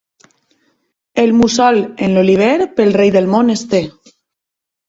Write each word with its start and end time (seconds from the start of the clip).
El 1.25 1.33
mussol 1.41 1.77
en 2.07 2.15
l'oliver 2.15 2.57
pel 2.81 2.97
rei 3.03 3.15
del 3.19 3.31
món 3.35 3.57
es 3.59 3.67
té. 3.75 3.83